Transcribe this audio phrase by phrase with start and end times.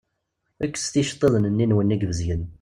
[0.69, 2.43] Kkset iceṭṭiḍen-nni-nwen ibezgen.